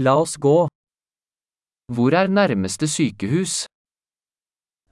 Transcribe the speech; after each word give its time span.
La 0.00 0.12
oss 0.14 0.36
gå. 0.38 0.68
Hvor 1.94 2.14
er 2.14 2.28
nærmeste 2.28 2.86
sykehus? 2.86 3.66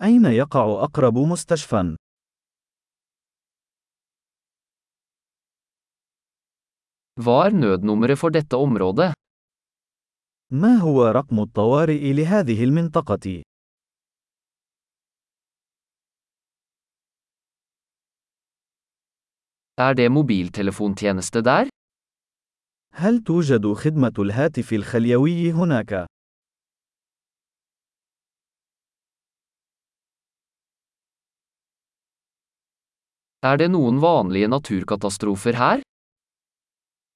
أين 0.02 0.24
يقع 0.24 0.84
أقرب 0.84 1.18
مستشفى؟ 1.18 1.96
Hva 7.22 7.36
er 7.46 7.52
nødnummeret 7.54 8.18
for 8.18 8.30
dette 8.30 8.56
området? 8.56 9.12
ما 10.50 10.76
هو 10.76 11.02
رقم 11.02 11.40
الطوارئ 11.40 12.12
لهذه 12.12 12.64
المنطقة؟ 12.64 13.42
Er 19.78 19.94
det 19.94 20.12
mobiltelefontjeneste 20.12 21.42
der? 21.42 21.68
هل 22.98 23.18
توجد 23.24 23.72
خدمة 23.72 24.12
الهاتف 24.18 24.72
الخليوي 24.72 25.52
هناك؟ 25.52 26.06
Er 33.44 33.56
det 33.56 33.68
noen 33.70 34.00
vanlige 34.00 34.48
naturkatastrofer 34.48 35.54
her? 35.54 35.82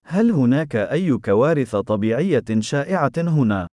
هل 0.07 0.31
هناك 0.31 0.77
أي 0.77 1.19
كوارث 1.19 1.77
طبيعية 1.77 2.61
شائعة 2.61 3.13
هنا؟ 3.19 3.67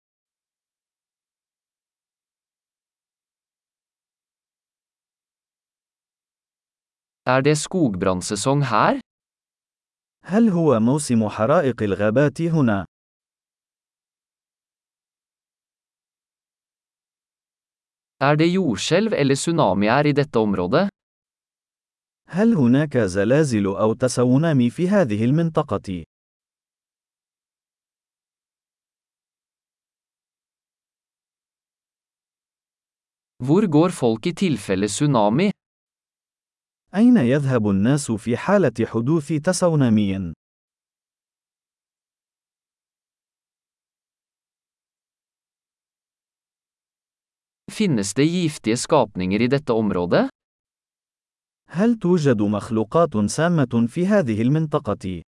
Er 7.26 7.40
det 7.40 7.58
skogbrannsesong 7.58 8.62
her? 8.62 9.03
هل 10.26 10.48
هو 10.48 10.80
موسم 10.80 11.28
حرائق 11.28 11.82
الغابات 11.82 12.40
هنا؟ 12.42 12.86
Er 18.20 18.36
det 18.36 18.46
jordskjelv 18.46 19.12
eller 19.12 19.34
tsunamier 19.34 20.06
i 20.06 20.12
dette 20.12 20.38
området? 20.38 20.88
هل 22.28 22.54
هناك 22.54 22.98
زلازل 22.98 23.66
أو 23.66 23.92
تسونامي 23.94 24.70
في 24.70 24.88
هذه 24.88 25.24
المنطقة؟ 25.24 26.04
Hvor 33.44 33.66
går 33.66 33.90
folk 33.90 34.26
i 34.26 34.32
tilfelle 34.32 34.88
tsunami? 34.88 35.50
أين 36.94 37.16
يذهب 37.16 37.68
الناس 37.68 38.10
في 38.10 38.36
حالة 38.36 38.86
حدوث 38.86 39.32
تسونامي؟ 39.32 40.32
Finnes 47.72 48.14
det 48.14 48.24
giftige 48.24 48.76
skapninger 48.76 49.42
i 49.42 49.48
dette 49.48 49.72
området? 49.72 50.28
هل 51.68 51.98
توجد 51.98 52.42
مخلوقات 52.42 53.16
سامة 53.16 53.86
في 53.88 54.06
هذه 54.06 54.42
المنطقة؟ 54.42 55.22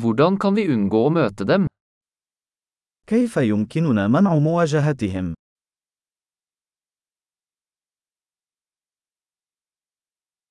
Hvordan 0.00 0.38
kan 0.38 0.54
vi 0.56 0.64
unngå 0.74 1.06
å 1.06 1.10
møte 1.10 1.44
dem? 1.44 1.66
كيف 3.12 3.36
يمكننا 3.36 4.08
منع 4.08 4.38
مواجهتهم؟ 4.38 5.34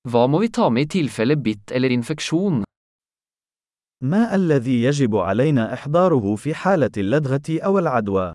Hva 0.10 0.28
må 0.30 0.42
vi 0.44 0.50
ta 0.58 0.70
med 0.70 0.86
i 0.86 0.90
tilfelle 0.94 1.38
bitt 1.46 1.72
eller 1.72 1.90
infeksjon? 1.90 2.64
ما 4.04 4.36
الذي 4.36 4.84
يجب 4.84 5.16
علينا 5.16 5.74
إحضاره 5.74 6.36
في 6.36 6.54
حالة 6.56 6.92
اللدغة 6.98 7.66
أو 7.66 7.80
العدوى؟ 7.80 8.34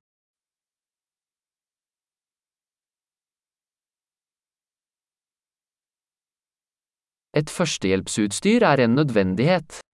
Et 7.36 7.50
førstehjelpsutstyr 7.50 8.62
er 8.62 8.78
en 8.80 8.94
nødvendighet. 8.94 9.85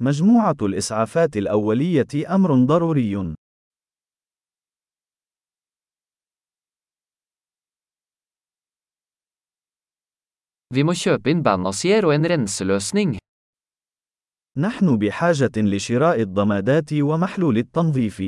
مجموعة 0.00 0.56
الإسعافات 0.62 1.36
الأولية 1.36 2.34
أمر 2.34 2.64
ضروري. 2.64 3.34
Vi 10.74 10.84
må 10.84 10.92
kjøpe 10.92 11.32
inn 11.32 11.42
bandasier 11.42 12.04
og 12.04 12.12
en 12.14 12.28
renseløsning. 12.28 13.18
نحن 14.58 14.98
بحاجة 14.98 15.56
لشراء 15.56 16.20
الضمادات 16.20 16.92
ومحلول 16.92 17.58
التنظيف. 17.58 18.20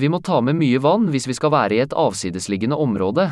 Vi 0.00 0.08
må 0.08 0.20
ta 0.20 0.40
med 0.40 0.56
mye 0.56 0.78
vann 0.80 1.10
hvis 1.12 1.28
vi 1.28 1.34
skal 1.36 1.52
være 1.52 1.76
i 1.76 1.82
et 1.84 1.92
avsidesliggende 1.92 2.76
område. 2.76 3.30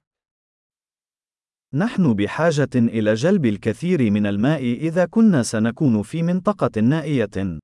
نحن 1.75 2.15
بحاجة 2.15 2.69
إلى 2.75 3.15
جلب 3.15 3.47
الكثير 3.47 4.11
من 4.11 4.27
الماء 4.27 4.63
إذا 4.63 5.07
كنا 5.07 5.43
سنكون 5.43 6.03
في 6.03 6.23
منطقة 6.23 6.81
نائية. 6.81 7.59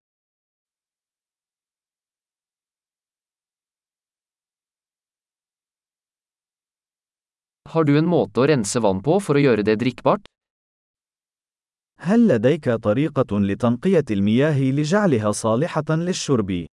Har 7.68 7.84
du 7.84 7.96
en 7.98 8.06
måte 8.06 8.40
å 8.40 8.46
rense 8.46 8.78
vann 8.78 9.00
på 9.02 9.16
for 9.20 9.40
å 9.40 9.40
gjøre 9.40 9.64
det 9.64 9.78
drikkbart? 9.80 10.26
هل 11.98 12.28
لديك 12.28 12.70
طريقة 12.70 13.40
لتنقية 13.40 14.04
المياه 14.10 14.60
لجعلها 14.60 15.32
صالحة 15.32 15.84
للشرب؟ 15.90 16.66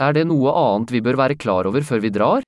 Er 0.00 0.14
det 0.16 0.22
noe 0.24 0.52
annet 0.56 0.92
vi 0.94 1.00
bør 1.04 1.16
være 1.20 1.34
klar 1.36 1.66
over 1.68 1.84
før 1.84 2.00
vi 2.00 2.10
drar? 2.10 2.42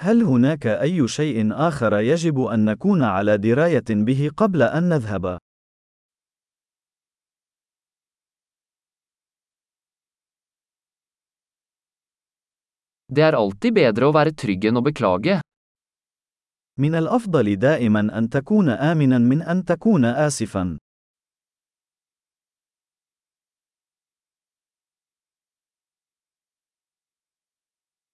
هل 0.00 0.22
هناك 0.22 0.66
أي 0.66 1.08
شيء 1.08 1.52
آخر 1.52 2.00
يجب 2.00 2.40
أن 2.40 2.64
نكون 2.64 3.02
على 3.02 3.38
دراية 3.38 3.84
به 3.90 4.30
قبل 4.36 4.62
أن 4.62 4.88
نذهب؟ 4.88 5.38
Det 13.12 13.22
er 13.22 13.34
alltid 13.34 13.74
bedre 13.74 14.06
å 14.06 14.12
være 14.14 14.32
trygg 14.32 14.64
enn 14.64 14.76
å 14.76 14.84
beklage. 14.84 15.40
من 16.78 16.94
الأفضل 16.94 17.56
دائما 17.56 18.18
أن 18.18 18.28
تكون 18.28 18.68
آمنا 18.68 19.18
من 19.18 19.42
أن 19.42 19.64
تكون 19.64 20.04
آسفا. 20.04 20.78